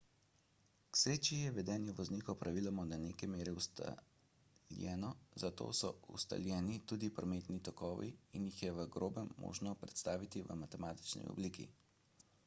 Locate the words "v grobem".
8.81-9.31